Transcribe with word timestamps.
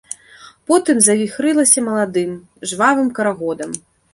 Потым 0.69 0.95
завіхрылася 1.09 1.79
маладым, 1.91 2.31
жвавым 2.73 3.07
карагодам. 3.21 3.71